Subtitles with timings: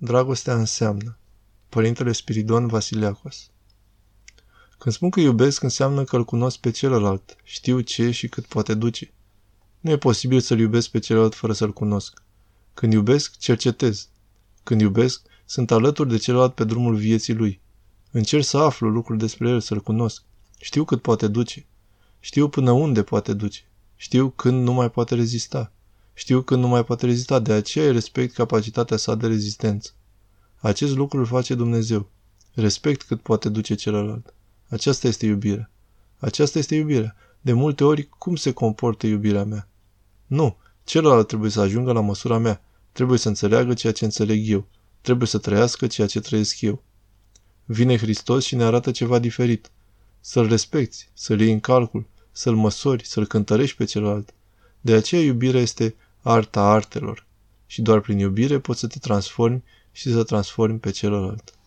[0.00, 1.18] Dragostea înseamnă.
[1.68, 3.50] Părintele Spiridon Vasiliacos
[4.78, 8.74] Când spun că iubesc, înseamnă că îl cunosc pe celălalt, știu ce și cât poate
[8.74, 9.12] duce.
[9.80, 12.22] Nu e posibil să-l iubesc pe celălalt fără să-l cunosc.
[12.74, 14.08] Când iubesc, cercetez.
[14.62, 17.60] Când iubesc, sunt alături de celălalt pe drumul vieții lui.
[18.10, 20.22] Încerc să aflu lucruri despre el, să-l cunosc.
[20.58, 21.66] Știu cât poate duce.
[22.20, 23.60] Știu până unde poate duce.
[23.96, 25.72] Știu când nu mai poate rezista.
[26.18, 29.90] Știu când nu mai poate rezista, de aceea îi respect capacitatea sa de rezistență.
[30.56, 32.10] Acest lucru îl face Dumnezeu.
[32.54, 34.34] Respect cât poate duce celălalt.
[34.68, 35.70] Aceasta este iubirea.
[36.18, 37.16] Aceasta este iubirea.
[37.40, 39.68] De multe ori, cum se comportă iubirea mea?
[40.26, 42.62] Nu, celălalt trebuie să ajungă la măsura mea.
[42.92, 44.66] Trebuie să înțeleagă ceea ce înțeleg eu.
[45.00, 46.82] Trebuie să trăiască ceea ce trăiesc eu.
[47.64, 49.70] Vine Hristos și ne arată ceva diferit.
[50.20, 54.34] Să-l respecti, să-l iei în calcul, să-l măsori, să-l cântărești pe celălalt.
[54.80, 57.26] De aceea iubirea este arta artelor.
[57.66, 61.57] Și doar prin iubire poți să te transformi și să transformi pe celălalt.